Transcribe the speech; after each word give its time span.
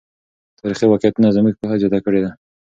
تاریخي 0.59 0.85
واقعیتونه 0.87 1.29
زموږ 1.35 1.53
پوهه 1.59 1.75
زیاته 1.81 1.99
کړې 2.05 2.19
ده. 2.23 2.31